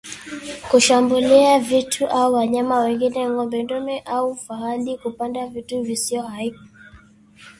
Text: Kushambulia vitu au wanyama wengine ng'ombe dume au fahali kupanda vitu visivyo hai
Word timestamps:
Kushambulia 0.71 1.59
vitu 1.59 2.05
au 2.07 2.33
wanyama 2.33 2.79
wengine 2.79 3.29
ng'ombe 3.29 3.63
dume 3.63 3.99
au 4.05 4.35
fahali 4.35 4.97
kupanda 4.97 5.47
vitu 5.47 5.81
visivyo 5.83 6.21
hai 6.21 6.53